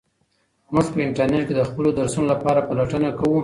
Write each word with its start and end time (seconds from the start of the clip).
موږ 0.73 0.85
په 0.93 0.99
انټرنیټ 1.07 1.43
کې 1.47 1.53
د 1.57 1.61
خپلو 1.69 1.89
درسونو 1.99 2.27
لپاره 2.33 2.65
پلټنه 2.69 3.09
کوو. 3.19 3.39